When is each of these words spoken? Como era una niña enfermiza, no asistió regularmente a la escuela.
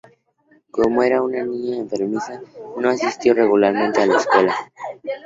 Como 0.71 1.03
era 1.03 1.21
una 1.21 1.43
niña 1.43 1.77
enfermiza, 1.77 2.41
no 2.79 2.89
asistió 2.89 3.35
regularmente 3.35 4.01
a 4.01 4.07
la 4.07 4.17
escuela. 4.17 4.55